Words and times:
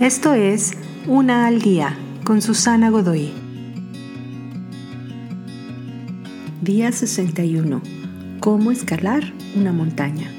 Esto 0.00 0.34
es 0.34 0.72
Una 1.06 1.46
al 1.46 1.62
Día 1.62 1.96
con 2.22 2.42
Susana 2.42 2.90
Godoy. 2.90 3.32
Día 6.60 6.92
61. 6.92 7.80
¿Cómo 8.40 8.72
escalar 8.72 9.32
una 9.54 9.72
montaña? 9.72 10.30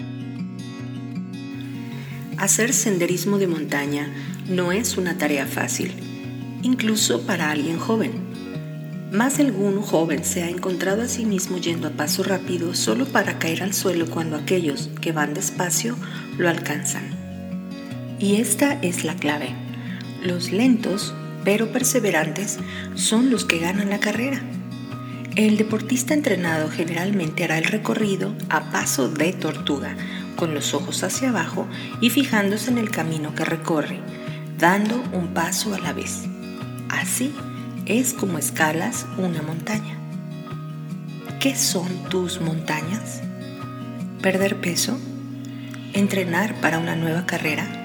Hacer 2.37 2.71
senderismo 2.71 3.39
de 3.39 3.47
montaña 3.47 4.13
no 4.47 4.71
es 4.71 4.95
una 4.95 5.17
tarea 5.17 5.47
fácil, 5.47 5.91
incluso 6.61 7.25
para 7.25 7.49
alguien 7.49 7.79
joven. 7.79 8.11
Más 9.11 9.37
de 9.37 9.45
algún 9.45 9.81
joven 9.81 10.23
se 10.23 10.43
ha 10.43 10.51
encontrado 10.51 11.01
a 11.01 11.07
sí 11.07 11.25
mismo 11.25 11.57
yendo 11.57 11.87
a 11.87 11.91
paso 11.91 12.21
rápido 12.21 12.75
solo 12.75 13.07
para 13.07 13.39
caer 13.39 13.63
al 13.63 13.73
suelo 13.73 14.05
cuando 14.05 14.35
aquellos 14.35 14.91
que 15.01 15.13
van 15.13 15.33
despacio 15.33 15.95
lo 16.37 16.47
alcanzan. 16.47 17.26
Y 18.19 18.37
esta 18.37 18.73
es 18.81 19.03
la 19.03 19.15
clave. 19.15 19.49
Los 20.23 20.51
lentos, 20.51 21.13
pero 21.43 21.71
perseverantes, 21.71 22.57
son 22.95 23.29
los 23.29 23.45
que 23.45 23.59
ganan 23.59 23.89
la 23.89 23.99
carrera. 23.99 24.41
El 25.35 25.57
deportista 25.57 26.15
entrenado 26.15 26.69
generalmente 26.69 27.43
hará 27.43 27.59
el 27.59 27.65
recorrido 27.65 28.33
a 28.49 28.71
paso 28.71 29.07
de 29.07 29.33
tortuga, 29.33 29.95
con 30.35 30.55
los 30.55 30.73
ojos 30.73 31.03
hacia 31.03 31.29
abajo 31.29 31.67
y 32.01 32.09
fijándose 32.09 32.71
en 32.71 32.79
el 32.79 32.89
camino 32.89 33.35
que 33.35 33.45
recorre, 33.45 33.99
dando 34.57 34.95
un 35.13 35.35
paso 35.35 35.75
a 35.75 35.79
la 35.79 35.93
vez. 35.93 36.23
Así 36.89 37.35
es 37.85 38.13
como 38.13 38.39
escalas 38.39 39.05
una 39.19 39.43
montaña. 39.43 39.95
¿Qué 41.39 41.55
son 41.55 41.87
tus 42.09 42.41
montañas? 42.41 43.21
¿Perder 44.23 44.59
peso? 44.59 44.99
¿Entrenar 45.93 46.59
para 46.61 46.79
una 46.79 46.95
nueva 46.95 47.27
carrera? 47.27 47.76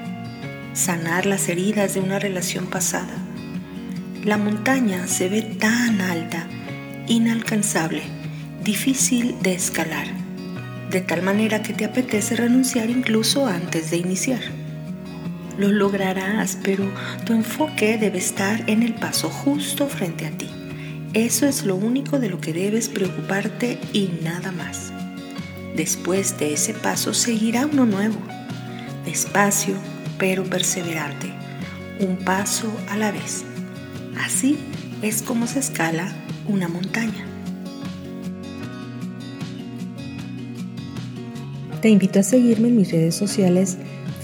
Sanar 0.82 1.26
las 1.26 1.48
heridas 1.48 1.94
de 1.94 2.00
una 2.00 2.18
relación 2.18 2.66
pasada. 2.66 3.14
La 4.24 4.36
montaña 4.36 5.06
se 5.06 5.28
ve 5.28 5.42
tan 5.42 6.00
alta, 6.00 6.48
inalcanzable, 7.06 8.02
difícil 8.64 9.36
de 9.42 9.54
escalar, 9.54 10.08
de 10.90 11.00
tal 11.00 11.22
manera 11.22 11.62
que 11.62 11.72
te 11.72 11.84
apetece 11.84 12.34
renunciar 12.34 12.90
incluso 12.90 13.46
antes 13.46 13.92
de 13.92 13.98
iniciar. 13.98 14.40
Lo 15.56 15.68
lograrás, 15.68 16.58
pero 16.64 16.84
tu 17.24 17.32
enfoque 17.32 17.96
debe 17.96 18.18
estar 18.18 18.68
en 18.68 18.82
el 18.82 18.94
paso 18.94 19.30
justo 19.30 19.86
frente 19.86 20.26
a 20.26 20.30
ti. 20.30 20.50
Eso 21.14 21.46
es 21.46 21.64
lo 21.64 21.76
único 21.76 22.18
de 22.18 22.28
lo 22.28 22.40
que 22.40 22.52
debes 22.52 22.88
preocuparte 22.88 23.78
y 23.92 24.10
nada 24.24 24.50
más. 24.50 24.92
Después 25.76 26.38
de 26.38 26.54
ese 26.54 26.74
paso 26.74 27.14
seguirá 27.14 27.66
uno 27.66 27.86
nuevo, 27.86 28.18
despacio, 29.04 29.76
pero 30.22 30.44
perseverante, 30.44 31.32
un 31.98 32.16
paso 32.16 32.72
a 32.88 32.96
la 32.96 33.10
vez. 33.10 33.42
Así 34.16 34.56
es 35.02 35.20
como 35.20 35.48
se 35.48 35.58
escala 35.58 36.14
una 36.46 36.68
montaña. 36.68 37.26
Te 41.80 41.88
invito 41.88 42.20
a 42.20 42.22
seguirme 42.22 42.68
en 42.68 42.76
mis 42.76 42.92
redes 42.92 43.16
sociales 43.16 43.78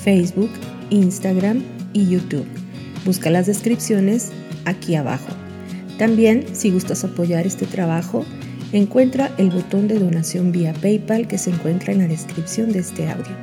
Facebook, 0.04 0.50
Instagram 0.91 1.64
y 1.92 2.08
YouTube. 2.08 2.46
Busca 3.04 3.28
las 3.28 3.46
descripciones 3.46 4.30
aquí 4.66 4.94
abajo. 4.94 5.34
También, 5.98 6.44
si 6.52 6.70
gustas 6.70 7.02
apoyar 7.02 7.44
este 7.44 7.66
trabajo, 7.66 8.24
encuentra 8.70 9.32
el 9.36 9.50
botón 9.50 9.88
de 9.88 9.98
donación 9.98 10.52
vía 10.52 10.74
PayPal 10.74 11.26
que 11.26 11.38
se 11.38 11.50
encuentra 11.50 11.92
en 11.92 11.98
la 11.98 12.06
descripción 12.06 12.70
de 12.70 12.78
este 12.78 13.10
audio. 13.10 13.34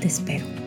Te 0.00 0.06
espero. 0.06 0.59